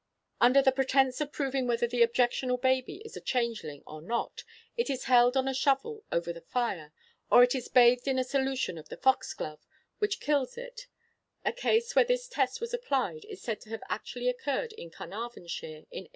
[0.39, 4.43] Under the pretence of proving whether the objectionable baby is a changeling or not,
[4.75, 6.91] it is held on a shovel over the fire,
[7.29, 9.59] or it is bathed in a solution of the fox glove,
[9.99, 10.87] which kills it;
[11.45, 15.69] a case where this test was applied is said to have actually occurred in Carnarvonshire
[15.69, 16.09] in 1857.